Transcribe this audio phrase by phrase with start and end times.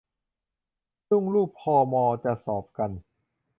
[1.07, 2.91] ถึงลูกพอมอจะสอบกัน